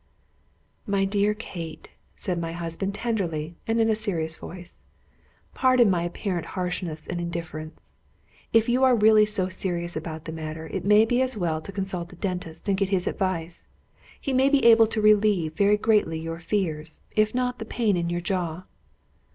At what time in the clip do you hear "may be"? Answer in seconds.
10.85-11.21, 14.33-14.65